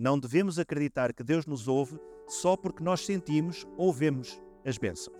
[0.00, 5.14] Não devemos acreditar que Deus nos ouve só porque nós sentimos ou vemos as bênçãos.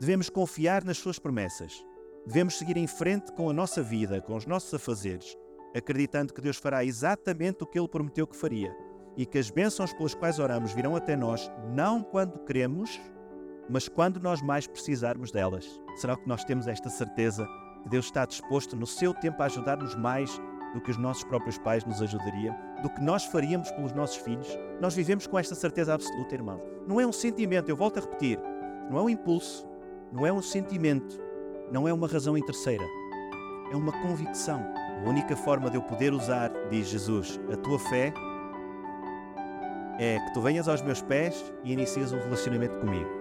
[0.00, 1.86] Devemos confiar nas suas promessas.
[2.26, 5.38] Devemos seguir em frente com a nossa vida, com os nossos afazeres,
[5.76, 8.76] acreditando que Deus fará exatamente o que Ele prometeu que faria
[9.16, 13.00] e que as bênçãos pelas quais oramos virão até nós, não quando queremos,
[13.68, 15.80] mas quando nós mais precisarmos delas.
[15.94, 17.46] Será que nós temos esta certeza
[17.84, 20.36] que Deus está disposto no seu tempo a ajudar-nos mais
[20.74, 24.48] do que os nossos próprios pais nos ajudariam, do que nós faríamos pelos nossos filhos?
[24.80, 26.60] Nós vivemos com esta certeza absoluta, irmãos.
[26.86, 28.38] Não é um sentimento, eu volto a repetir,
[28.90, 29.68] não é um impulso,
[30.12, 31.20] não é um sentimento,
[31.70, 32.84] não é uma razão terceira,
[33.70, 34.64] é uma convicção.
[35.04, 38.12] A única forma de eu poder usar, diz Jesus, a tua fé
[39.98, 43.19] é que tu venhas aos meus pés e inicies um relacionamento comigo.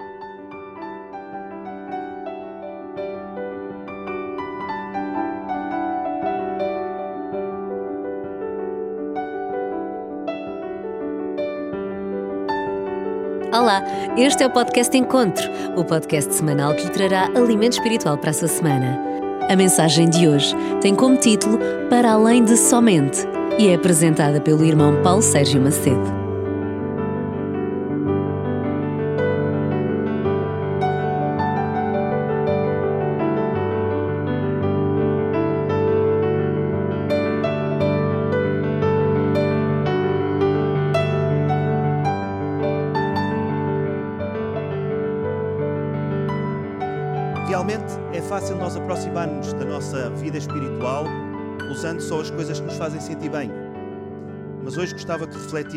[13.59, 13.83] Olá,
[14.15, 15.43] este é o podcast Encontro,
[15.75, 18.97] o podcast semanal que lhe trará alimento espiritual para a sua semana.
[19.49, 24.63] A mensagem de hoje tem como título Para Além de Somente e é apresentada pelo
[24.63, 26.18] irmão Paulo Sérgio Macedo.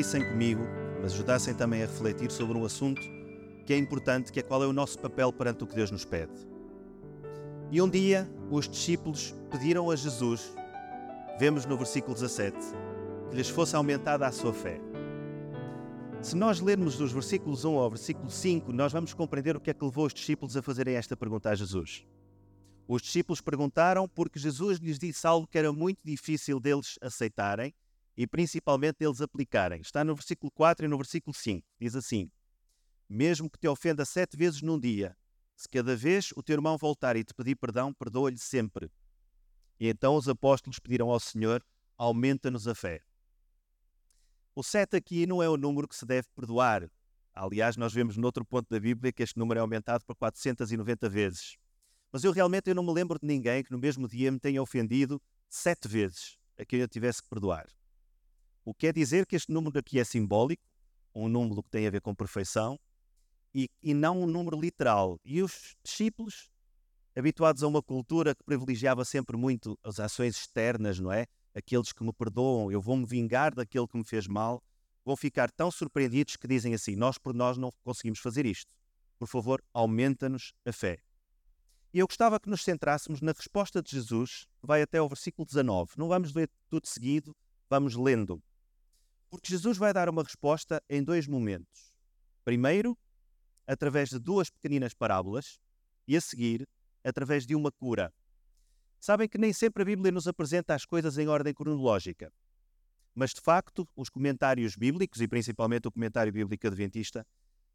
[0.03, 0.63] Refletissem comigo,
[1.01, 3.01] mas ajudassem também a refletir sobre um assunto
[3.65, 6.05] que é importante, que é qual é o nosso papel perante o que Deus nos
[6.05, 6.33] pede.
[7.71, 10.53] E um dia os discípulos pediram a Jesus,
[11.39, 12.59] vemos no versículo 17,
[13.31, 14.81] que lhes fosse aumentada a sua fé.
[16.21, 19.75] Se nós lermos dos versículos 1 ao versículo 5, nós vamos compreender o que é
[19.75, 22.05] que levou os discípulos a fazerem esta pergunta a Jesus.
[22.89, 27.73] Os discípulos perguntaram porque Jesus lhes disse algo que era muito difícil deles aceitarem
[28.17, 29.81] e principalmente deles aplicarem.
[29.81, 31.67] Está no versículo 4 e no versículo 5.
[31.81, 32.31] Diz assim:
[33.09, 35.17] Mesmo que te ofenda sete vezes num dia,
[35.57, 38.91] se cada vez o teu irmão voltar e te pedir perdão, perdoa-lhe sempre.
[39.79, 41.65] E então os apóstolos pediram ao Senhor:
[41.97, 43.03] Aumenta-nos a fé.
[44.55, 46.91] O 7 aqui não é o número que se deve perdoar.
[47.35, 51.57] Aliás, nós vemos noutro ponto da Bíblia que este número é aumentado por 490 vezes.
[52.13, 54.61] Mas eu realmente eu não me lembro de ninguém que no mesmo dia me tenha
[54.61, 57.67] ofendido sete vezes a quem eu tivesse que perdoar.
[58.65, 60.63] O que quer dizer que este número aqui é simbólico,
[61.15, 62.79] um número que tem a ver com perfeição,
[63.55, 65.21] e, e não um número literal.
[65.25, 66.51] E os discípulos,
[67.15, 71.27] habituados a uma cultura que privilegiava sempre muito as ações externas, não é?
[71.55, 74.63] aqueles que me perdoam, eu vou me vingar daquele que me fez mal,
[75.05, 78.71] vão ficar tão surpreendidos que dizem assim: Nós por nós não conseguimos fazer isto.
[79.19, 80.99] Por favor, aumenta-nos a fé.
[81.93, 85.45] E eu gostava que nos centrássemos na resposta de Jesus, que vai até o versículo
[85.47, 85.93] 19.
[85.99, 87.37] Não vamos ler tudo seguido,
[87.69, 88.43] vamos lendo.
[89.33, 91.91] Porque Jesus vai dar uma resposta em dois momentos.
[92.45, 92.99] Primeiro,
[93.67, 95.59] através de duas pequeninas parábolas,
[96.07, 96.69] e a seguir,
[97.03, 98.13] através de uma cura.
[99.01, 102.31] Sabem que nem sempre a Bíblia nos apresenta as coisas em ordem cronológica.
[103.15, 107.27] Mas, de facto, os comentários bíblicos, e principalmente o comentário bíblico adventista,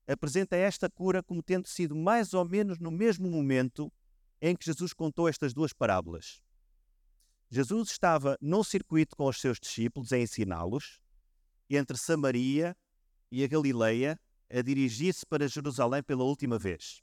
[0.08, 3.92] apresenta esta cura como tendo sido mais ou menos no mesmo momento
[4.40, 6.40] em que Jesus contou estas duas parábolas.
[7.50, 11.02] Jesus estava num circuito com os seus discípulos a ensiná-los,
[11.76, 12.78] entre Samaria
[13.30, 14.20] e a Galileia,
[14.50, 17.02] a dirigir-se para Jerusalém pela última vez.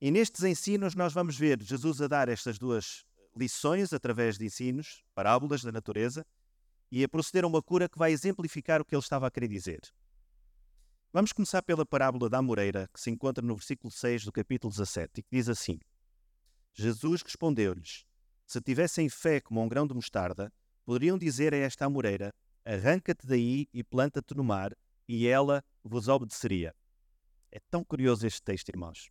[0.00, 5.02] E nestes ensinos nós vamos ver Jesus a dar estas duas lições através de ensinos,
[5.14, 6.26] parábolas da natureza,
[6.90, 9.48] e a proceder a uma cura que vai exemplificar o que ele estava a querer
[9.48, 9.80] dizer.
[11.12, 15.20] Vamos começar pela parábola da amoreira, que se encontra no versículo 6 do capítulo 17,
[15.20, 15.78] e que diz assim:
[16.72, 18.04] Jesus respondeu-lhes:
[18.46, 20.52] Se tivessem fé como um grão de mostarda,
[20.84, 22.34] poderiam dizer a esta amoreira:
[22.64, 24.72] Arranca-te daí e planta-te no mar,
[25.06, 26.74] e ela vos obedeceria.
[27.52, 29.10] É tão curioso este texto, irmãos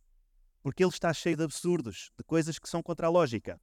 [0.64, 3.60] porque ele está cheio de absurdos, de coisas que são contra a lógica.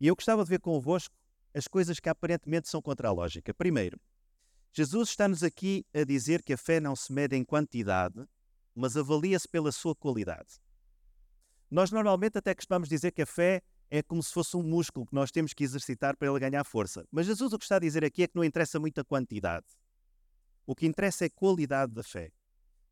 [0.00, 1.14] E eu gostava de ver convosco
[1.54, 3.54] as coisas que aparentemente são contra a lógica.
[3.54, 4.00] Primeiro,
[4.72, 8.26] Jesus está-nos aqui a dizer que a fé não se mede em quantidade,
[8.74, 10.58] mas avalia-se pela sua qualidade.
[11.70, 13.62] Nós normalmente até costumamos dizer que a fé
[13.96, 17.06] é como se fosse um músculo que nós temos que exercitar para ele ganhar força.
[17.12, 19.66] Mas Jesus o que está a dizer aqui é que não interessa muito a quantidade.
[20.66, 22.32] O que interessa é a qualidade da fé.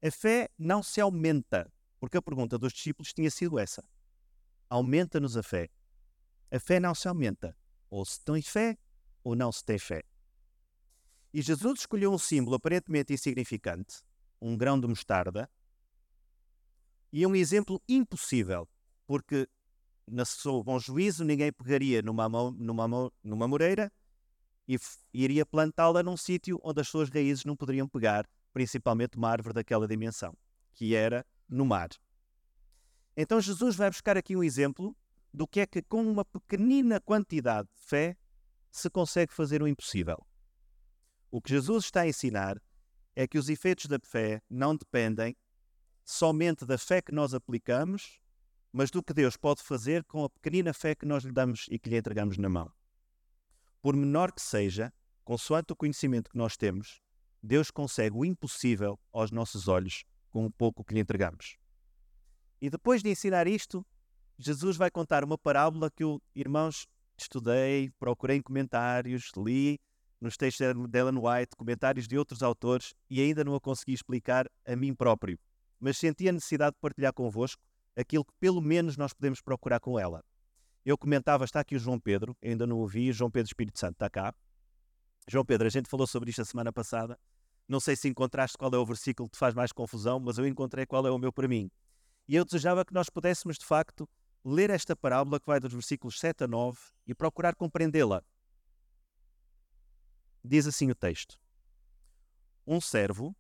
[0.00, 1.68] A fé não se aumenta,
[1.98, 3.84] porque a pergunta dos discípulos tinha sido essa:
[4.68, 5.68] aumenta-nos a fé.
[6.52, 7.56] A fé não se aumenta.
[7.90, 8.78] Ou se tem fé,
[9.24, 10.04] ou não se tem fé.
[11.34, 14.04] E Jesus escolheu um símbolo aparentemente insignificante,
[14.40, 15.50] um grão de mostarda,
[17.12, 18.68] e um exemplo impossível,
[19.04, 19.48] porque
[20.06, 23.90] na seu bom juízo ninguém pegaria numa, numa, numa moreira
[24.68, 24.78] e
[25.12, 29.88] iria plantá-la num sítio onde as suas raízes não poderiam pegar, principalmente uma árvore daquela
[29.88, 30.36] dimensão,
[30.74, 31.88] que era no mar.
[33.16, 34.96] Então Jesus vai buscar aqui um exemplo
[35.32, 38.16] do que é que com uma pequenina quantidade de fé
[38.70, 40.24] se consegue fazer o impossível.
[41.30, 42.60] O que Jesus está a ensinar
[43.14, 45.36] é que os efeitos da fé não dependem
[46.04, 48.20] somente da fé que nós aplicamos,
[48.72, 51.78] mas do que Deus pode fazer com a pequenina fé que nós lhe damos e
[51.78, 52.72] que lhe entregamos na mão.
[53.82, 54.92] Por menor que seja,
[55.24, 57.02] consoante o conhecimento que nós temos,
[57.42, 61.56] Deus consegue o impossível aos nossos olhos com o pouco que lhe entregamos.
[62.60, 63.84] E depois de ensinar isto,
[64.38, 66.86] Jesus vai contar uma parábola que eu, irmãos,
[67.18, 69.78] estudei, procurei em comentários, li
[70.20, 74.48] nos textos de Ellen White, comentários de outros autores e ainda não a consegui explicar
[74.64, 75.38] a mim próprio.
[75.80, 77.60] Mas senti a necessidade de partilhar convosco
[77.96, 80.24] aquilo que pelo menos nós podemos procurar com ela.
[80.84, 84.10] Eu comentava, está aqui o João Pedro, ainda não ouvi, João Pedro Espírito Santo está
[84.10, 84.34] cá.
[85.28, 87.18] João Pedro, a gente falou sobre isto a semana passada.
[87.68, 90.46] Não sei se encontraste qual é o versículo que te faz mais confusão, mas eu
[90.46, 91.70] encontrei qual é o meu para mim.
[92.26, 94.08] E eu desejava que nós pudéssemos, de facto,
[94.44, 98.22] ler esta parábola que vai dos versículos 7 a 9 e procurar compreendê-la.
[100.44, 101.38] Diz assim o texto:
[102.66, 103.36] Um servo,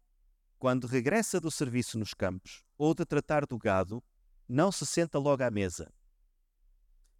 [0.58, 4.02] quando regressa do serviço nos campos ou de tratar do gado,
[4.48, 5.92] não se senta logo à mesa.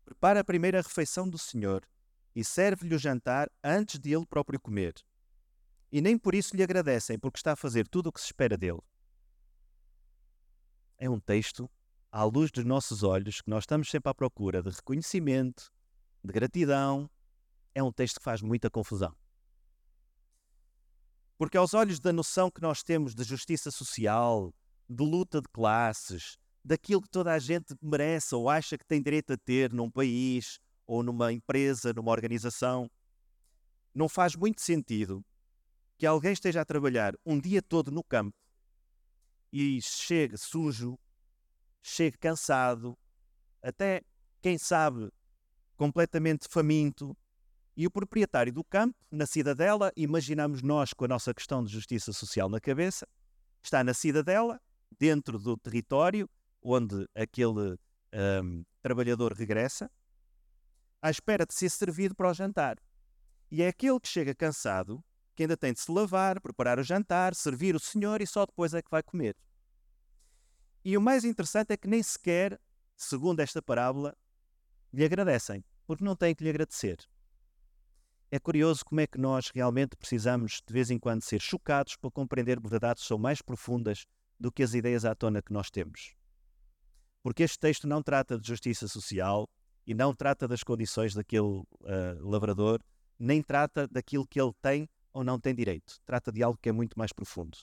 [0.04, 1.86] Prepara a primeira refeição do Senhor
[2.34, 4.94] e serve-lhe o jantar antes de ele próprio comer.
[5.90, 8.56] E nem por isso lhe agradecem, porque está a fazer tudo o que se espera
[8.56, 8.80] dele.
[10.98, 11.70] É um texto
[12.10, 15.72] à luz dos nossos olhos, que nós estamos sempre à procura de reconhecimento,
[16.22, 17.10] de gratidão,
[17.75, 19.14] é um texto que faz muita confusão.
[21.36, 24.54] Porque, aos olhos da noção que nós temos de justiça social,
[24.88, 29.32] de luta de classes, daquilo que toda a gente merece ou acha que tem direito
[29.32, 32.91] a ter num país ou numa empresa, numa organização,
[33.94, 35.25] não faz muito sentido
[35.99, 38.37] que alguém esteja a trabalhar um dia todo no campo
[39.53, 40.99] e chegue sujo,
[41.82, 42.97] chegue cansado,
[43.62, 44.03] até,
[44.41, 45.12] quem sabe,
[45.76, 47.17] completamente faminto,
[47.76, 52.12] e o proprietário do campo, na cidadela, imaginamos nós com a nossa questão de justiça
[52.12, 53.06] social na cabeça,
[53.62, 54.61] está na cidadela,
[54.99, 56.29] dentro do território
[56.62, 57.79] onde aquele
[58.43, 59.91] um, trabalhador regressa,
[61.00, 62.79] à espera de ser servido para o jantar.
[63.50, 65.05] E é aquele que chega cansado,
[65.35, 68.73] que ainda tem de se lavar, preparar o jantar, servir o senhor e só depois
[68.75, 69.37] é que vai comer.
[70.85, 72.61] E o mais interessante é que nem sequer,
[72.97, 74.17] segundo esta parábola,
[74.93, 76.99] lhe agradecem, porque não têm que lhe agradecer.
[78.31, 82.11] É curioso como é que nós realmente precisamos de vez em quando ser chocados para
[82.11, 84.06] compreender verdades que são mais profundas
[84.41, 86.14] do que as ideias à tona que nós temos.
[87.22, 89.48] Porque este texto não trata de justiça social
[89.86, 91.66] e não trata das condições daquele uh,
[92.20, 92.80] lavrador,
[93.19, 96.00] nem trata daquilo que ele tem ou não tem direito.
[96.04, 97.58] Trata de algo que é muito mais profundo.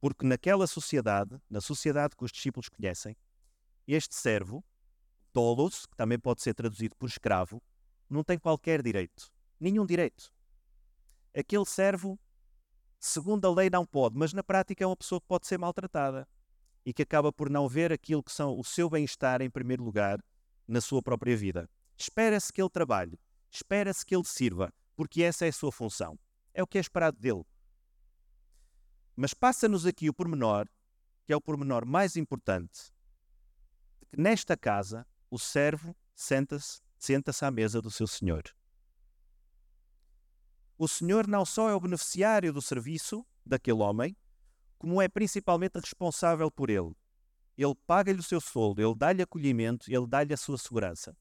[0.00, 3.14] Porque naquela sociedade, na sociedade que os discípulos conhecem,
[3.86, 4.64] este servo,
[5.32, 7.62] tolos, que também pode ser traduzido por escravo,
[8.08, 9.30] não tem qualquer direito.
[9.58, 10.32] Nenhum direito.
[11.36, 12.18] Aquele servo,
[12.98, 16.26] segundo a lei, não pode, mas na prática é uma pessoa que pode ser maltratada
[16.84, 20.22] e que acaba por não ver aquilo que são o seu bem-estar em primeiro lugar
[20.66, 21.68] na sua própria vida.
[21.96, 23.18] Espera-se que ele trabalhe,
[23.50, 26.18] espera-se que ele sirva, porque essa é a sua função.
[26.54, 27.44] É o que é esperado dele.
[29.14, 30.66] Mas passa-nos aqui o pormenor,
[31.24, 32.92] que é o pormenor mais importante,
[34.08, 38.42] que nesta casa o servo senta-se senta-se à mesa do seu senhor.
[40.76, 44.16] O senhor não só é o beneficiário do serviço daquele homem,
[44.80, 46.96] como é principalmente responsável por ele.
[47.56, 51.14] Ele paga-lhe o seu soldo, ele dá-lhe acolhimento, ele dá-lhe a sua segurança.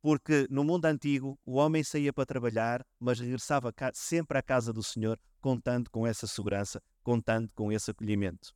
[0.00, 4.80] Porque no mundo antigo o homem saía para trabalhar, mas regressava sempre à casa do
[4.80, 8.54] Senhor contando com essa segurança, contando com esse acolhimento.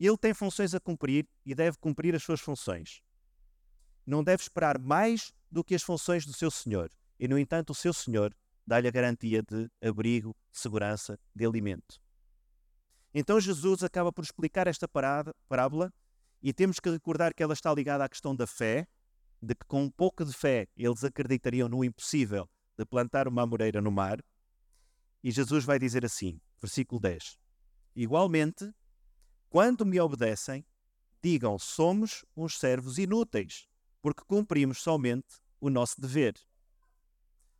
[0.00, 3.00] Ele tem funções a cumprir e deve cumprir as suas funções.
[4.04, 6.90] Não deve esperar mais do que as funções do seu Senhor.
[7.20, 8.34] E, no entanto, o seu Senhor
[8.66, 12.02] dá-lhe a garantia de abrigo, segurança, de alimento.
[13.14, 15.92] Então Jesus acaba por explicar esta parada, parábola
[16.42, 18.86] e temos que recordar que ela está ligada à questão da fé,
[19.40, 23.80] de que com um pouco de fé eles acreditariam no impossível de plantar uma amoreira
[23.80, 24.18] no mar,
[25.22, 27.38] e Jesus vai dizer assim, versículo 10:
[27.94, 28.72] Igualmente,
[29.48, 30.64] quando me obedecem,
[31.22, 33.68] digam: somos uns servos inúteis,
[34.00, 36.34] porque cumprimos somente o nosso dever.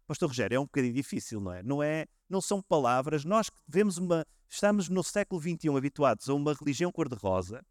[0.06, 1.62] Pastor Rogério, é um bocadinho difícil, não é?
[1.62, 3.24] Não é, não são palavras.
[3.24, 4.26] Nós vemos uma.
[4.52, 7.64] Estamos no século XXI habituados a uma religião cor-de-rosa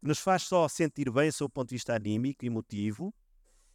[0.00, 3.14] que nos faz só sentir bem, do ponto de vista anímico e emotivo,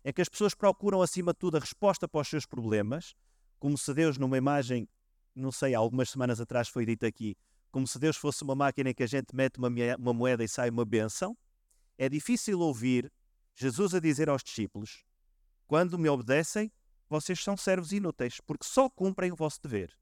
[0.03, 3.13] é que as pessoas procuram, acima de tudo, a resposta para os seus problemas,
[3.59, 4.89] como se Deus, numa imagem,
[5.35, 7.37] não sei, algumas semanas atrás foi dito aqui,
[7.69, 10.47] como se Deus fosse uma máquina em que a gente mete uma, uma moeda e
[10.47, 11.37] sai uma benção.
[11.95, 13.13] É difícil ouvir
[13.53, 15.05] Jesus a dizer aos discípulos:
[15.67, 16.71] quando me obedecem,
[17.07, 19.95] vocês são servos inúteis, porque só cumprem o vosso dever.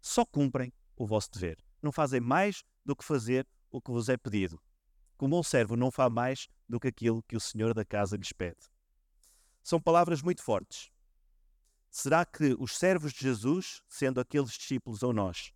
[0.00, 1.58] Só cumprem o vosso dever.
[1.82, 4.60] Não fazem mais do que fazer o que vos é pedido.
[5.16, 8.32] Como um servo não faz mais do que aquilo que o senhor da casa lhes
[8.32, 8.60] pede.
[9.62, 10.90] São palavras muito fortes.
[11.90, 15.52] Será que os servos de Jesus, sendo aqueles discípulos ou nós,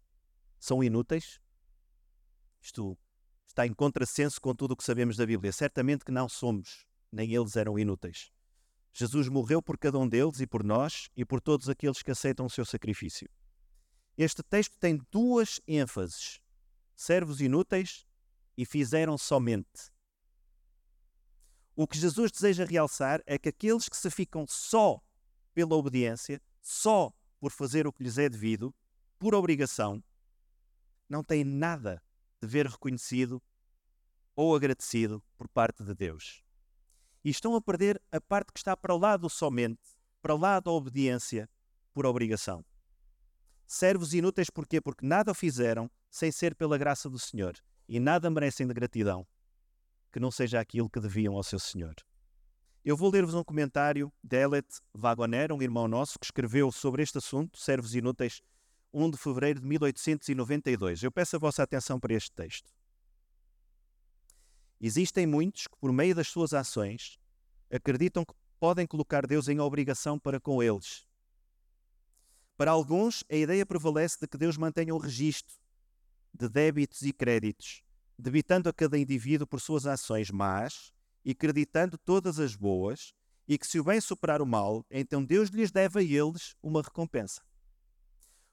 [0.59, 1.41] são inúteis?
[2.61, 2.97] Isto
[3.47, 5.53] está em contrassenso com tudo o que sabemos da Bíblia.
[5.53, 8.31] Certamente que não somos, nem eles eram inúteis.
[8.93, 12.47] Jesus morreu por cada um deles e por nós e por todos aqueles que aceitam
[12.47, 13.29] o seu sacrifício.
[14.23, 16.43] Este texto tem duas ênfases:
[16.95, 18.07] servos inúteis
[18.55, 19.91] e fizeram somente.
[21.75, 25.01] O que Jesus deseja realçar é que aqueles que se ficam só
[25.55, 28.75] pela obediência, só por fazer o que lhes é devido,
[29.19, 30.05] por obrigação,
[31.09, 32.03] não têm nada
[32.43, 33.43] de ver reconhecido
[34.37, 36.45] ou agradecido por parte de Deus
[37.25, 40.71] e estão a perder a parte que está para lá do somente, para lá da
[40.71, 41.49] obediência
[41.95, 42.63] por obrigação.
[43.73, 44.81] Servos inúteis porquê?
[44.81, 47.55] Porque nada fizeram sem ser pela graça do Senhor
[47.89, 49.25] e nada merecem de gratidão
[50.11, 51.95] que não seja aquilo que deviam ao seu Senhor.
[52.85, 57.19] Eu vou ler-vos um comentário de Elet Wagoner, um irmão nosso, que escreveu sobre este
[57.19, 58.43] assunto, servos inúteis,
[58.93, 61.05] 1 de fevereiro de 1892.
[61.05, 62.73] Eu peço a vossa atenção para este texto.
[64.81, 67.21] Existem muitos que, por meio das suas ações,
[67.71, 71.09] acreditam que podem colocar Deus em obrigação para com eles.
[72.61, 75.57] Para alguns, a ideia prevalece de que Deus mantenha o registro
[76.35, 77.83] de débitos e créditos,
[78.19, 80.93] debitando a cada indivíduo por suas ações más
[81.25, 83.15] e creditando todas as boas,
[83.49, 86.83] e que se o bem superar o mal, então Deus lhes deve a eles uma
[86.83, 87.41] recompensa.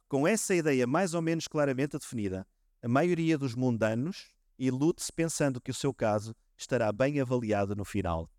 [0.07, 2.47] Com essa ideia mais ou menos claramente definida,
[2.81, 7.83] a maioria dos mundanos e lute-se pensando que o seu caso estará bem avaliado no
[7.83, 8.31] final.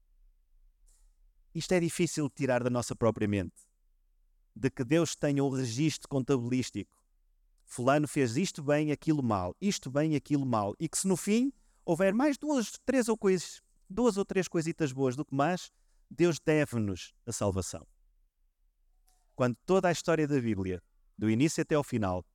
[1.54, 3.67] Isto é difícil de tirar da nossa própria mente.
[4.58, 6.90] De que Deus tenha um registro contabilístico.
[7.64, 11.52] Fulano fez isto bem, aquilo mal, isto bem, aquilo mal, e que se no fim
[11.84, 15.70] houver mais duas, três ou coisas, duas ou três coisitas boas do que mais,
[16.10, 17.86] Deus deve-nos a salvação.
[19.36, 20.82] Quando toda a história da Bíblia,
[21.16, 22.26] do início até ao final,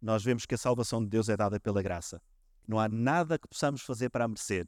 [0.00, 2.22] nós vemos que a salvação de Deus é dada pela graça.
[2.68, 4.66] Não há nada que possamos fazer para a merecer.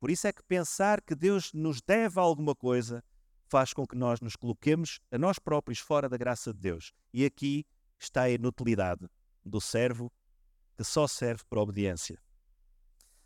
[0.00, 3.04] Por isso é que pensar que Deus nos deve alguma coisa
[3.48, 6.92] faz com que nós nos coloquemos a nós próprios fora da graça de Deus.
[7.12, 7.66] E aqui
[7.98, 9.08] está a inutilidade
[9.44, 10.12] do servo
[10.76, 12.20] que só serve para obediência.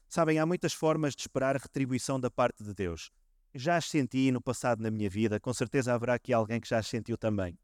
[0.09, 3.11] Sabem, há muitas formas de esperar retribuição da parte de Deus.
[3.55, 6.79] Já as senti no passado na minha vida, com certeza haverá aqui alguém que já
[6.79, 7.59] as sentiu também.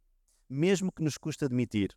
[0.49, 1.97] Mesmo que nos custa admitir.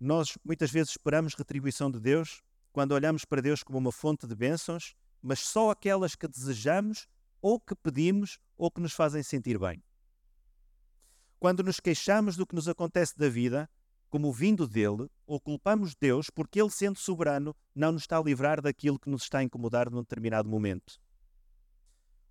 [0.00, 4.34] Nós muitas vezes esperamos retribuição de Deus quando olhamos para Deus como uma fonte de
[4.34, 7.06] bênçãos, mas só aquelas que desejamos
[7.42, 9.82] ou que pedimos ou que nos fazem sentir bem.
[11.40, 13.68] Quando nos queixamos do que nos acontece da vida,
[14.08, 18.62] como vindo dele, ou culpamos Deus porque ele, sendo soberano, não nos está a livrar
[18.62, 21.00] daquilo que nos está a incomodar num determinado momento.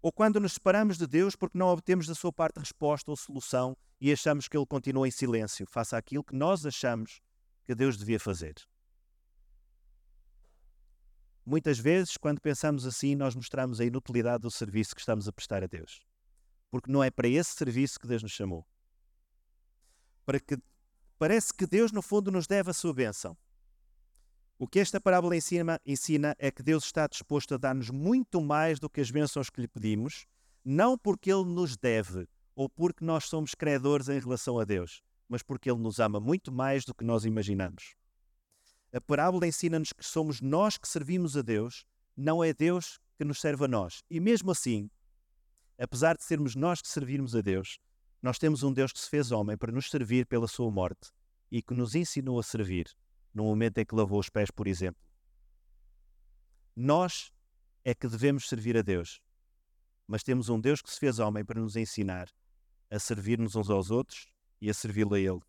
[0.02, 3.76] Ou quando nos separamos de Deus porque não obtemos da sua parte resposta ou solução
[4.00, 7.20] e achamos que ele continua em silêncio, faça aquilo que nós achamos
[7.66, 8.56] que Deus devia fazer.
[11.46, 15.64] Muitas vezes, quando pensamos assim, nós mostramos a inutilidade do serviço que estamos a prestar
[15.64, 16.02] a Deus.
[16.70, 18.66] Porque não é para esse serviço que Deus nos chamou.
[20.26, 20.58] Para que
[21.18, 23.36] parece que Deus, no fundo, nos deve a sua bênção.
[24.60, 28.80] O que esta parábola ensina, ensina é que Deus está disposto a dar-nos muito mais
[28.80, 30.28] do que as bênçãos que lhe pedimos,
[30.64, 35.42] não porque Ele nos deve ou porque nós somos credores em relação a Deus, mas
[35.42, 37.96] porque Ele nos ama muito mais do que nós imaginamos.
[38.94, 43.40] A parábola ensina-nos que somos nós que servimos a Deus, não é Deus que nos
[43.40, 44.04] serve a nós.
[44.10, 44.90] E mesmo assim,
[45.80, 47.80] apesar de sermos nós que servirmos a Deus,
[48.22, 51.10] nós temos um Deus que se fez homem para nos servir pela sua morte
[51.50, 52.88] e que nos ensinou a servir
[53.34, 55.02] no momento em que lavou os pés, por exemplo.
[56.76, 57.32] Nós
[57.84, 59.22] é que devemos servir a Deus,
[60.06, 62.30] mas temos um Deus que se fez homem para nos ensinar
[62.90, 64.28] a servir-nos uns aos outros
[64.60, 65.40] e a servi-lo a Ele.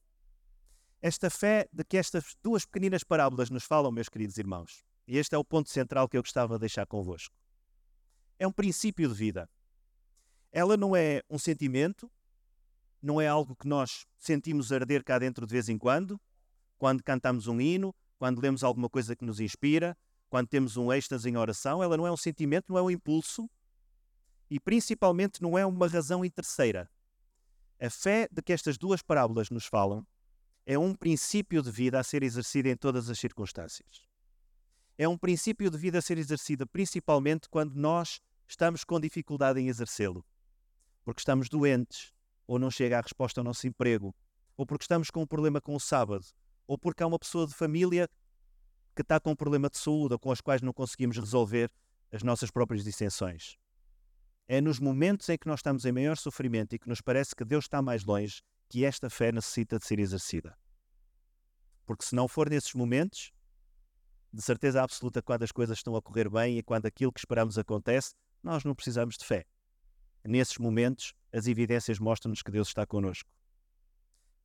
[1.02, 5.34] Esta fé de que estas duas pequeninas parábolas nos falam, meus queridos irmãos, e este
[5.34, 7.34] é o ponto central que eu gostava de deixar convosco,
[8.38, 9.50] é um princípio de vida.
[10.52, 12.08] Ela não é um sentimento,
[13.02, 16.20] não é algo que nós sentimos arder cá dentro de vez em quando,
[16.78, 19.98] quando cantamos um hino, quando lemos alguma coisa que nos inspira,
[20.30, 21.82] quando temos um êxtase em oração.
[21.82, 23.50] Ela não é um sentimento, não é um impulso
[24.48, 26.88] e principalmente não é uma razão terceira.
[27.80, 30.06] A fé de que estas duas parábolas nos falam
[30.64, 34.06] é um princípio de vida a ser exercido em todas as circunstâncias.
[34.96, 39.68] É um princípio de vida a ser exercido principalmente quando nós estamos com dificuldade em
[39.68, 40.24] exercê-lo.
[41.04, 42.12] Porque estamos doentes,
[42.46, 44.14] ou não chega a resposta ao nosso emprego,
[44.56, 46.24] ou porque estamos com um problema com o sábado,
[46.66, 48.08] ou porque há uma pessoa de família
[48.94, 51.70] que está com um problema de saúde ou com as quais não conseguimos resolver
[52.12, 53.56] as nossas próprias dissensões.
[54.46, 57.44] É nos momentos em que nós estamos em maior sofrimento e que nos parece que
[57.44, 60.56] Deus está mais longe que esta fé necessita de ser exercida.
[61.84, 63.30] Porque se não for nesses momentos,
[64.32, 67.58] de certeza absoluta, quando as coisas estão a correr bem e quando aquilo que esperamos
[67.58, 69.44] acontece, nós não precisamos de fé.
[70.24, 73.28] Nesses momentos, as evidências mostram-nos que Deus está conosco.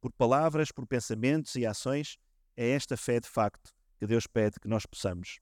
[0.02, 2.18] Por palavras, por pensamentos e ações,
[2.58, 5.40] é esta fé de facto que Deus pede que nós possamos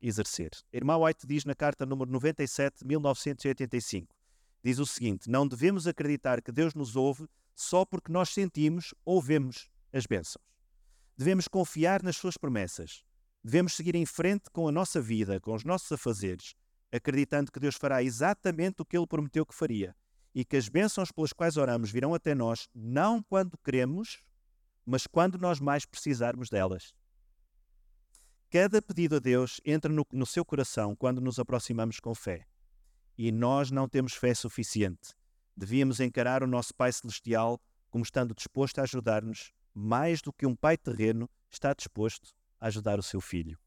[0.00, 0.48] exercer.
[0.72, 4.16] Irmã White diz na carta número 97 de 1985,
[4.62, 9.20] diz o seguinte: Não devemos acreditar que Deus nos ouve só porque nós sentimos ou
[9.20, 10.44] vemos as bênçãos.
[11.16, 13.04] Devemos confiar nas suas promessas.
[13.42, 16.54] Devemos seguir em frente com a nossa vida, com os nossos afazeres,
[16.90, 19.94] acreditando que Deus fará exatamente o que Ele prometeu que faria
[20.34, 24.22] e que as bênçãos pelas quais oramos virão até nós não quando queremos,
[24.84, 26.92] mas quando nós mais precisarmos delas.
[28.50, 32.46] Cada pedido a Deus entra no, no seu coração quando nos aproximamos com fé.
[33.16, 35.14] E nós não temos fé suficiente.
[35.56, 40.54] Devíamos encarar o nosso Pai Celestial como estando disposto a ajudar-nos mais do que um
[40.54, 43.58] pai terreno está disposto a ajudar o seu filho.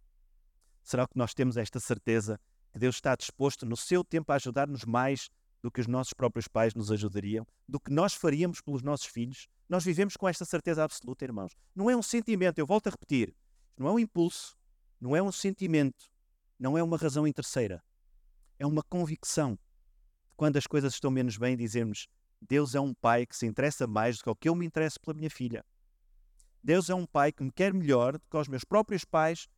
[0.84, 2.39] Será que nós temos esta certeza
[2.72, 5.29] que Deus está disposto no seu tempo a ajudar-nos mais
[5.62, 9.48] do que os nossos próprios pais nos ajudariam, do que nós faríamos pelos nossos filhos?
[9.67, 11.56] Nós vivemos com esta certeza absoluta, irmãos.
[11.75, 13.36] Não é um sentimento, eu volto a repetir,
[13.77, 14.58] não é um impulso,
[15.00, 16.10] não é um sentimento,
[16.60, 17.83] não é uma razão terceira.
[18.59, 19.57] É uma convicção.
[20.37, 22.07] Quando as coisas estão menos bem, dizemos:
[22.39, 25.00] Deus é um pai que se interessa mais do que o que eu me interesso
[25.01, 25.65] pela minha filha.
[26.63, 29.50] Deus é um pai que me quer melhor do que os meus próprios pais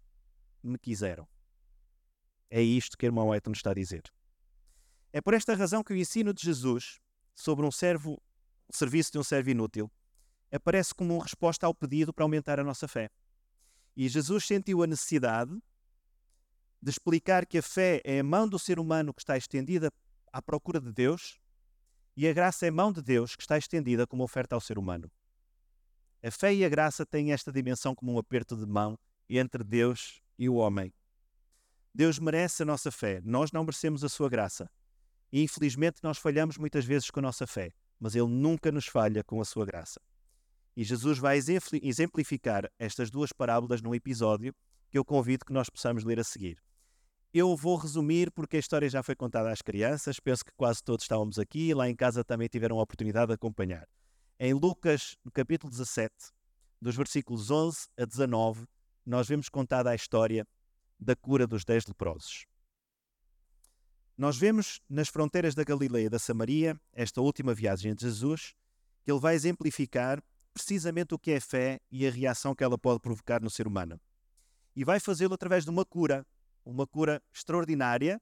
[0.64, 1.28] me quiseram.
[2.50, 4.04] É isto que o irmão White nos está a dizer.
[5.12, 7.00] É por esta razão que o ensino de Jesus
[7.36, 8.22] sobre um servo,
[8.68, 9.92] o serviço de um servo inútil
[10.52, 13.10] aparece como uma resposta ao pedido para aumentar a nossa fé.
[13.96, 15.52] E Jesus sentiu a necessidade
[16.82, 19.92] de explicar que a fé é a mão do ser humano que está estendida
[20.32, 21.40] à procura de Deus
[22.16, 25.10] e a graça é mão de Deus que está estendida como oferta ao ser humano.
[26.22, 30.22] A fé e a graça têm esta dimensão como um aperto de mão entre Deus
[30.38, 30.94] e o homem.
[31.94, 34.70] Deus merece a nossa fé, nós não merecemos a sua graça.
[35.32, 39.24] E infelizmente nós falhamos muitas vezes com a nossa fé, mas Ele nunca nos falha
[39.24, 40.02] com a sua graça.
[40.76, 41.40] E Jesus vai
[41.82, 44.54] exemplificar estas duas parábolas num episódio
[44.90, 46.62] que eu convido que nós possamos ler a seguir.
[47.32, 51.04] Eu vou resumir porque a história já foi contada às crianças, penso que quase todos
[51.04, 53.88] estávamos aqui e lá em casa também tiveram a oportunidade de acompanhar.
[54.40, 56.12] Em Lucas, no capítulo 17,
[56.82, 58.66] dos versículos 11 a 19,
[59.06, 60.48] nós vemos contada a história
[61.00, 62.48] da cura dos dez leprosos.
[64.18, 68.56] Nós vemos nas fronteiras da Galileia e da Samaria, esta última viagem de Jesus,
[69.04, 70.20] que ele vai exemplificar
[70.52, 74.02] precisamente o que é fé e a reação que ela pode provocar no ser humano.
[74.76, 76.26] E vai fazê-lo através de uma cura,
[76.66, 78.22] uma cura extraordinária,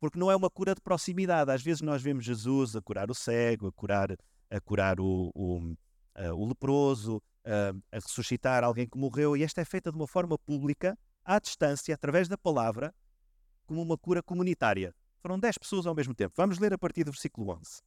[0.00, 1.50] porque não é uma cura de proximidade.
[1.50, 4.16] Às vezes nós vemos Jesus a curar o cego, a curar,
[4.50, 9.60] a curar o, o, uh, o leproso, uh, a ressuscitar alguém que morreu, e esta
[9.60, 12.94] é feita de uma forma pública, à distância, através da palavra,
[13.66, 14.94] como uma cura comunitária.
[15.20, 16.34] Foram 10 pessoas ao mesmo tempo.
[16.36, 17.80] Vamos ler a partir do versículo 11.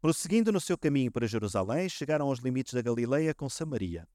[0.00, 4.06] Prosseguindo no seu caminho para Jerusalém, chegaram aos limites da Galileia com Samaria.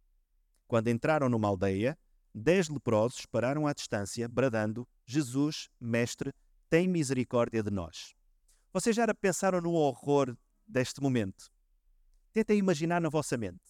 [0.68, 1.98] Quando entraram numa aldeia,
[2.36, 6.34] dez leprosos pararam à distância, bradando: Jesus, Mestre,
[6.69, 8.13] tem misericórdia de nós.
[8.74, 10.36] Vocês já pensaram no horror
[10.67, 11.50] deste momento?
[12.34, 13.63] Tentem imaginar na vossa mente.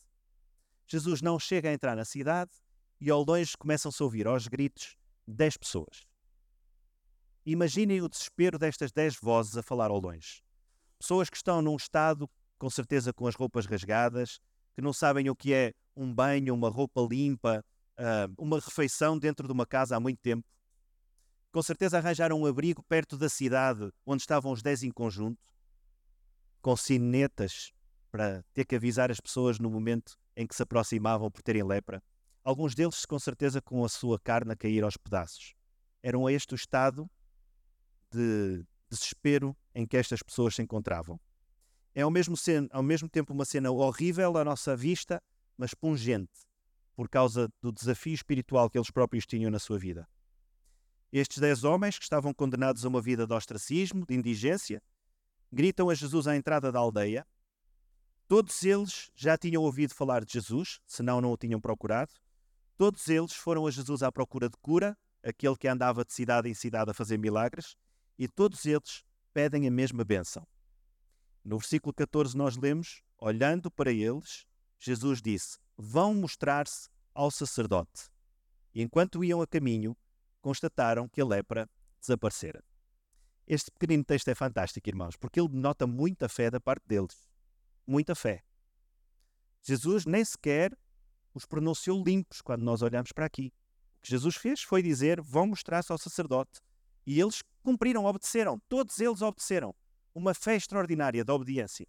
[0.88, 2.52] Jesus não chega a entrar na cidade
[3.00, 4.98] e ao longe começam-se a ouvir aos gritos
[5.28, 6.08] dez pessoas.
[7.46, 10.44] Imaginem o desespero destas dez vozes a falar ao longe.
[10.98, 14.40] Pessoas que estão num estado, com certeza com as roupas rasgadas,
[14.74, 17.64] que não sabem o que é um banho, uma roupa limpa,
[17.98, 20.48] uh, uma refeição dentro de uma casa há muito tempo.
[21.52, 25.42] Com certeza arranjaram um abrigo perto da cidade onde estavam os dez em conjunto,
[26.62, 27.72] com sinetas
[28.12, 32.02] para ter que avisar as pessoas no momento em que se aproximavam por terem lepra.
[32.44, 35.54] Alguns deles, com certeza, com a sua carne a cair aos pedaços.
[36.04, 37.10] Eram este o estado
[38.12, 41.20] de desespero em que estas pessoas se encontravam.
[41.94, 42.36] É ao mesmo,
[42.72, 45.22] ao mesmo tempo uma cena horrível à nossa vista,
[45.58, 46.46] mas pungente,
[46.96, 50.08] por causa do desafio espiritual que eles próprios tinham na sua vida.
[51.12, 54.82] Estes dez homens, que estavam condenados a uma vida de ostracismo, de indigência,
[55.52, 57.26] gritam a Jesus à entrada da aldeia.
[58.28, 62.12] Todos eles já tinham ouvido falar de Jesus, senão não o tinham procurado.
[62.78, 66.54] Todos eles foram a Jesus à procura de cura, aquele que andava de cidade em
[66.54, 67.76] cidade a fazer milagres,
[68.18, 69.04] e todos eles
[69.34, 70.46] pedem a mesma bênção.
[71.44, 74.46] No versículo 14 nós lemos: Olhando para eles,
[74.80, 78.10] Jesus disse: Vão mostrar-se ao sacerdote.
[78.74, 79.96] E enquanto iam a caminho,
[80.42, 82.64] constataram que a lepra desaparecera.
[83.48, 87.30] Este pequenino texto é fantástico, irmãos, porque ele denota muita fé da parte deles.
[87.86, 88.44] Muita fé.
[89.62, 90.78] Jesus nem sequer
[91.34, 93.54] os pronunciou limpos quando nós olhamos para aqui.
[94.00, 96.62] O que Jesus fez foi dizer: vão mostrar-se ao sacerdote.
[97.06, 98.60] E eles cumpriram, obedeceram.
[98.68, 99.76] Todos eles obedeceram.
[100.14, 101.88] Uma fé extraordinária da obediência.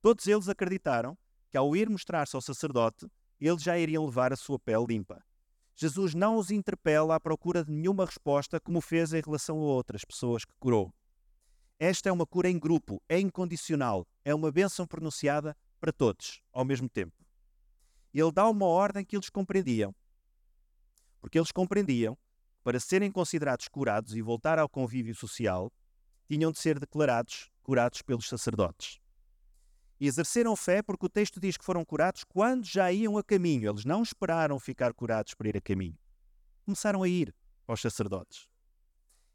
[0.00, 1.18] Todos eles acreditaram
[1.50, 3.06] que ao ir mostrar-se ao sacerdote,
[3.40, 5.22] eles já iriam levar a sua pele limpa.
[5.74, 10.04] Jesus não os interpela à procura de nenhuma resposta como fez em relação a outras
[10.04, 10.92] pessoas que curou.
[11.78, 16.64] Esta é uma cura em grupo, é incondicional, é uma bênção pronunciada para todos, ao
[16.64, 17.24] mesmo tempo.
[18.12, 19.94] Ele dá uma ordem que eles compreendiam.
[21.20, 22.20] Porque eles compreendiam que,
[22.64, 25.72] para serem considerados curados e voltar ao convívio social,
[26.26, 28.98] tinham de ser declarados curados pelos sacerdotes.
[30.00, 33.68] Exerceram fé porque o texto diz que foram curados quando já iam a caminho.
[33.68, 35.98] Eles não esperaram ficar curados para ir a caminho.
[36.64, 37.34] Começaram a ir
[37.66, 38.48] aos sacerdotes.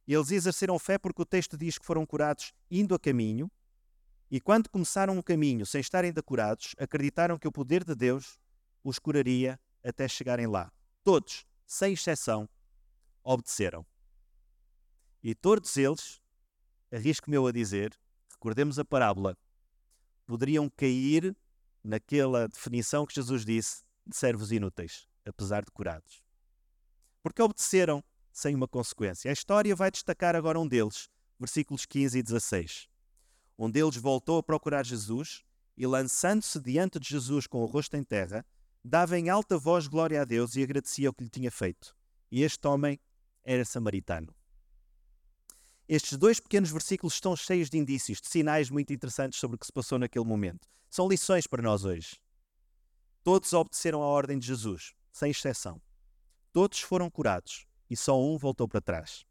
[0.08, 3.52] Eles exerceram fé porque o texto diz que foram curados indo a caminho.
[4.32, 8.40] E quando começaram o caminho sem estarem ainda curados, acreditaram que o poder de Deus
[8.84, 10.72] os curaria até chegarem lá.
[11.04, 12.50] Todos, sem exceção,
[13.24, 13.86] obedeceram.
[15.22, 16.22] E todos eles,
[16.92, 17.98] arrisco-me eu a dizer,
[18.30, 19.38] recordemos a parábola
[20.26, 21.36] poderiam cair
[21.84, 26.24] naquela definição que Jesus disse de servos inúteis, apesar de curados.
[27.22, 29.30] Porque obedeceram sem uma consequência.
[29.30, 31.10] A história vai destacar agora um deles,
[31.40, 32.88] versículos 15 e 16.
[33.58, 35.44] Um deles voltou a procurar Jesus
[35.78, 38.46] e, lançando-se diante de Jesus com o rosto em terra,
[38.84, 41.96] dava em alta voz glória a Deus e agradecia o que lhe tinha feito.
[42.32, 43.00] E este homem
[43.44, 44.34] era samaritano.
[45.96, 49.66] Estes dois pequenos versículos estão cheios de indícios, de sinais muito interessantes sobre o que
[49.68, 50.68] se passou naquele momento.
[50.90, 52.20] São lições para nós hoje.
[53.24, 55.80] Todos obedeceram à ordem de Jesus, sem exceção.
[56.52, 59.24] Todos foram curados e só um voltou para trás.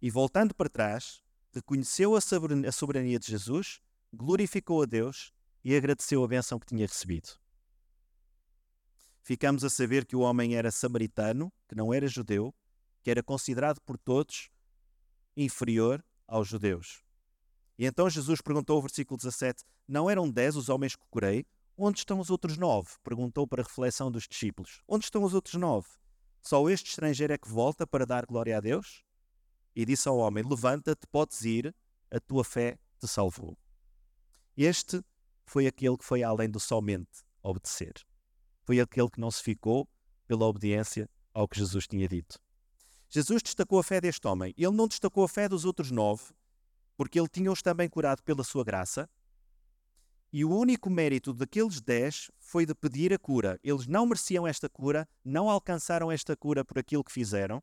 [0.00, 3.82] E voltando para trás, reconheceu a soberania de Jesus,
[4.14, 5.30] glorificou a Deus
[5.62, 7.38] e agradeceu a bênção que tinha recebido.
[9.22, 12.54] Ficamos a saber que o homem era samaritano, que não era judeu,
[13.02, 14.48] que era considerado por todos
[15.36, 17.02] inferior aos judeus.
[17.78, 21.44] E então Jesus perguntou, versículo 17: Não eram dez os homens que curei?
[21.76, 22.90] Onde estão os outros nove?
[23.02, 24.80] Perguntou para a reflexão dos discípulos.
[24.86, 25.88] Onde estão os outros nove?
[26.40, 29.02] Só este estrangeiro é que volta para dar glória a Deus?
[29.74, 31.74] E disse ao homem: Levanta-te, podes ir,
[32.10, 33.58] a tua fé te salvou.
[34.56, 35.02] Este
[35.44, 37.94] foi aquele que foi além do somente obedecer.
[38.62, 39.88] Foi aquele que não se ficou
[40.26, 42.40] pela obediência ao que Jesus tinha dito.
[43.08, 44.54] Jesus destacou a fé deste homem.
[44.56, 46.24] Ele não destacou a fé dos outros nove,
[46.96, 49.08] porque ele tinha-os também curado pela sua graça.
[50.32, 53.58] E o único mérito daqueles dez foi de pedir a cura.
[53.62, 57.62] Eles não mereciam esta cura, não alcançaram esta cura por aquilo que fizeram.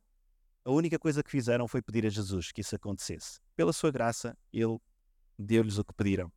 [0.64, 3.40] A única coisa que fizeram foi pedir a Jesus que isso acontecesse.
[3.56, 4.80] Pela sua graça, ele
[5.38, 6.32] deu-lhes o que pediram.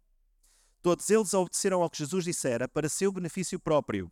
[0.83, 4.11] Todos eles obedeceram ao que Jesus dissera para seu benefício próprio.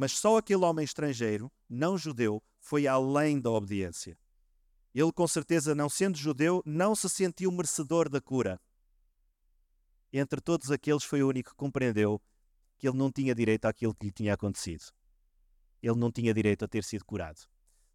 [0.00, 4.16] Mas só aquele homem estrangeiro, não judeu, foi além da obediência.
[4.94, 8.60] Ele, com certeza, não sendo judeu, não se sentiu merecedor da cura.
[10.12, 12.22] Entre todos aqueles, foi o único que compreendeu
[12.76, 14.84] que ele não tinha direito àquilo que lhe tinha acontecido.
[15.82, 17.40] Ele não tinha direito a ter sido curado.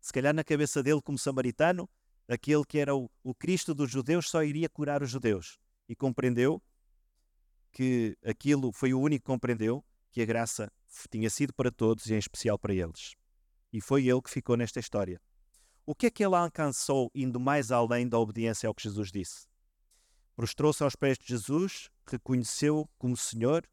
[0.01, 1.89] Se calhar, na cabeça dele, como samaritano,
[2.27, 5.57] aquele que era o, o Cristo dos judeus só iria curar os judeus.
[5.87, 6.61] E compreendeu
[7.71, 10.69] que aquilo foi o único que compreendeu que a graça
[11.09, 13.15] tinha sido para todos e em especial para eles.
[13.71, 15.19] E foi ele que ficou nesta história.
[15.85, 19.47] O que é que ele alcançou indo mais além da obediência ao que Jesus disse?
[20.35, 23.67] Prostrou-se aos pés de Jesus, reconheceu como Senhor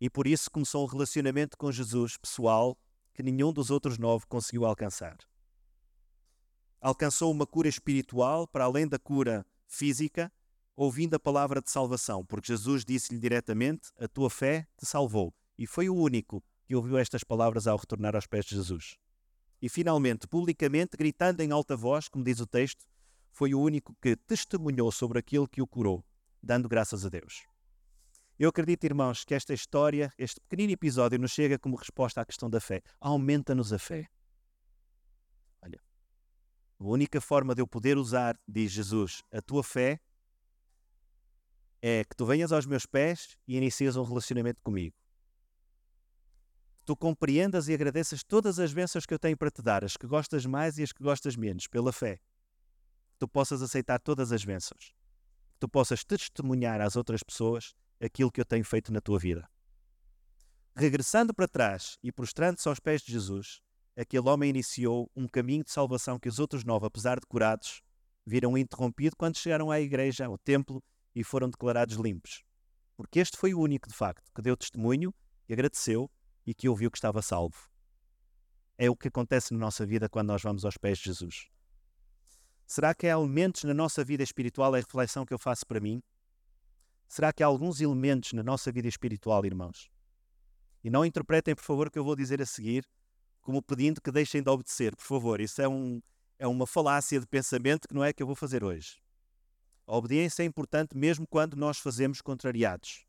[0.00, 2.76] e por isso começou um relacionamento com Jesus pessoal
[3.12, 5.16] que nenhum dos outros nove conseguiu alcançar.
[6.80, 10.32] Alcançou uma cura espiritual para além da cura física,
[10.76, 15.66] ouvindo a palavra de salvação, porque Jesus disse-lhe diretamente: A tua fé te salvou e
[15.66, 18.96] foi o único que ouviu estas palavras ao retornar aos pés de Jesus.
[19.60, 22.84] E finalmente, publicamente, gritando em alta voz, como diz o texto,
[23.30, 26.04] foi o único que testemunhou sobre aquilo que o curou,
[26.42, 27.44] dando graças a Deus.
[28.38, 32.50] Eu acredito, irmãos, que esta história, este pequenino episódio, nos chega como resposta à questão
[32.50, 32.82] da fé.
[33.00, 34.08] Aumenta-nos a fé.
[35.62, 35.80] Olha,
[36.78, 40.00] a única forma de eu poder usar, diz Jesus, a tua fé
[41.80, 44.96] é que tu venhas aos meus pés e inicies um relacionamento comigo.
[46.84, 50.06] Tu compreendas e agradeças todas as bênçãos que eu tenho para te dar, as que
[50.06, 52.16] gostas mais e as que gostas menos, pela fé.
[53.12, 54.92] Que tu possas aceitar todas as bênçãos.
[55.52, 59.48] Que tu possas testemunhar às outras pessoas aquilo que eu tenho feito na tua vida.
[60.76, 63.62] Regressando para trás e prostrando-se aos pés de Jesus,
[63.96, 67.80] aquele homem iniciou um caminho de salvação que os outros nove, apesar de curados,
[68.26, 70.82] viram interrompido quando chegaram à igreja, ao templo,
[71.14, 72.42] e foram declarados limpos.
[72.96, 75.14] Porque este foi o único, de facto, que deu testemunho
[75.48, 76.10] e agradeceu
[76.46, 77.70] e que ouviu que estava salvo.
[78.76, 81.48] É o que acontece na nossa vida quando nós vamos aos pés de Jesus.
[82.66, 85.80] Será que há elementos na nossa vida espiritual, é a reflexão que eu faço para
[85.80, 86.02] mim?
[87.06, 89.90] Será que há alguns elementos na nossa vida espiritual, irmãos?
[90.82, 92.84] E não interpretem, por favor, o que eu vou dizer a seguir
[93.44, 95.40] como pedindo que deixem de obedecer, por favor.
[95.40, 96.00] Isso é, um,
[96.38, 98.96] é uma falácia de pensamento que não é que eu vou fazer hoje.
[99.86, 103.04] A obediência é importante mesmo quando nós fazemos contrariados.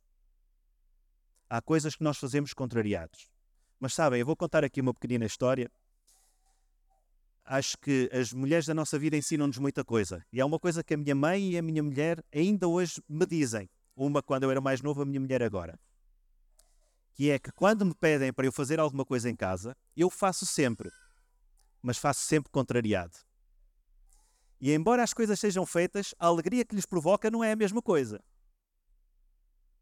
[1.50, 3.30] Há coisas que nós fazemos contrariados.
[3.80, 5.70] Mas sabem, eu vou contar aqui uma pequenina história.
[7.46, 10.26] Acho que as mulheres da nossa vida ensinam-nos muita coisa.
[10.34, 13.26] E é uma coisa que a minha mãe e a minha mulher ainda hoje me
[13.26, 13.70] dizem.
[13.96, 15.80] Uma quando eu era mais novo, a minha mulher agora.
[17.14, 20.46] Que é que quando me pedem para eu fazer alguma coisa em casa, eu faço
[20.46, 20.92] sempre.
[21.82, 23.16] Mas faço sempre contrariado.
[24.60, 27.82] E embora as coisas sejam feitas, a alegria que lhes provoca não é a mesma
[27.82, 28.20] coisa.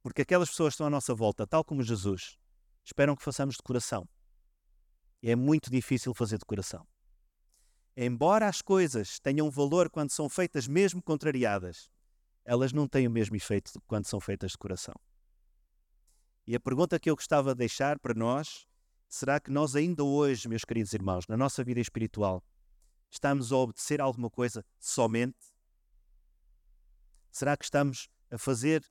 [0.04, 2.38] Porque aquelas pessoas que estão à nossa volta, tal como Jesus,
[2.84, 4.08] esperam que façamos de coração.
[5.22, 6.86] E é muito difícil fazer de coração.
[7.96, 11.90] Embora as coisas tenham valor quando são feitas mesmo contrariadas,
[12.44, 14.96] elas não têm o mesmo efeito quando são feitas de coração.
[16.46, 18.68] E a pergunta que eu gostava de deixar para nós
[19.08, 22.44] será que nós ainda hoje, meus queridos irmãos, na nossa vida espiritual,
[23.10, 25.38] estamos a obedecer alguma coisa somente?
[27.32, 28.84] Será que estamos a fazer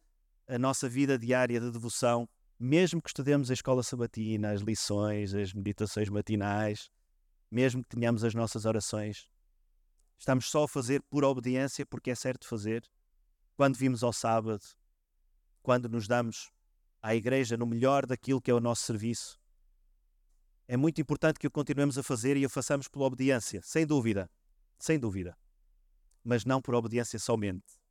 [0.53, 5.55] a nossa vida diária de devoção, mesmo que estudemos a escola sabatina, as lições, as
[5.55, 6.91] meditações matinais,
[7.51, 9.27] mesmo que tenhamos as nossas orações?
[10.19, 12.85] Estamos só a fazer por obediência, porque é certo fazer?
[13.57, 14.63] Quando vimos ao sábado,
[15.63, 16.53] quando nos damos
[17.01, 19.41] à igreja no melhor daquilo que é o nosso serviço,
[20.69, 24.31] é muito importante que o continuemos a fazer e o façamos pela obediência, sem dúvida,
[24.79, 25.35] sem dúvida.
[26.23, 27.82] Mas não por obediência somente.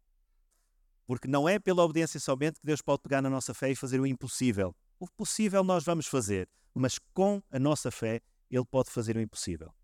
[1.12, 4.00] Porque não é pela obediência somente que Deus pode pegar na nossa fé e fazer
[4.00, 4.74] o impossível.
[4.98, 9.76] O possível nós vamos fazer, mas com a nossa fé Ele pode fazer o impossível.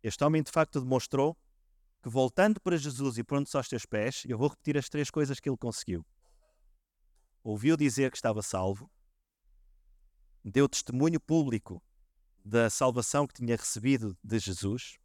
[0.00, 1.36] Este homem de facto demonstrou
[2.00, 5.40] que voltando para Jesus e pronto aos teus pés, eu vou repetir as três coisas
[5.40, 6.06] que ele conseguiu.
[7.42, 8.88] Ouviu dizer que estava salvo,
[10.44, 11.82] deu testemunho público
[12.44, 14.98] da salvação que tinha recebido de Jesus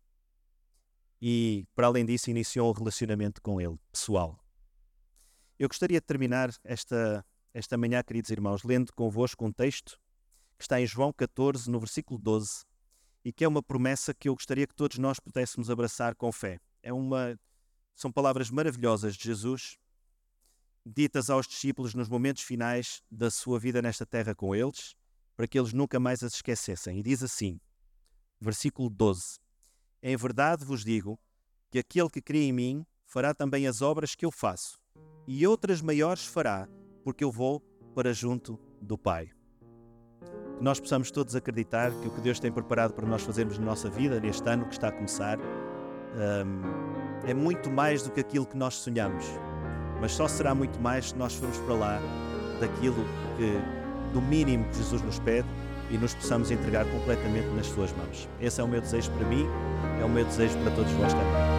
[1.19, 4.39] e, para além disso, iniciou um relacionamento com ele, pessoal.
[5.59, 9.99] Eu gostaria de terminar esta, esta manhã, queridos irmãos, lendo convosco um texto
[10.57, 12.63] que está em João 14, no versículo 12,
[13.25, 16.61] e que é uma promessa que eu gostaria que todos nós pudéssemos abraçar com fé.
[16.81, 17.37] É uma,
[17.93, 19.77] são palavras maravilhosas de Jesus,
[20.85, 24.95] ditas aos discípulos nos momentos finais da sua vida nesta terra com eles,
[25.35, 26.99] para que eles nunca mais as esquecessem.
[26.99, 27.59] E diz assim,
[28.39, 29.39] versículo 12:
[30.01, 31.19] Em verdade vos digo
[31.69, 34.79] que aquele que crê em mim fará também as obras que eu faço,
[35.27, 36.67] e outras maiores fará,
[37.03, 37.61] porque eu vou
[37.93, 39.29] para junto do Pai.
[40.57, 43.65] Que nós possamos todos acreditar que o que Deus tem preparado para nós fazermos na
[43.65, 48.45] nossa vida, neste ano que está a começar, um, é muito mais do que aquilo
[48.45, 49.25] que nós sonhamos.
[50.01, 51.99] Mas só será muito mais se nós formos para lá
[52.59, 53.05] daquilo
[53.37, 53.79] que
[54.13, 55.47] do mínimo que Jesus nos pede
[55.91, 58.27] e nos possamos entregar completamente nas suas mãos.
[58.39, 59.45] Esse é o meu desejo para mim,
[60.01, 61.58] é o meu desejo para todos vós também.